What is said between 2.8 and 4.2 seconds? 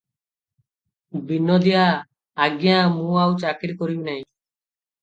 ମୁଁ ଆଉ ଚାକିରି କରିବି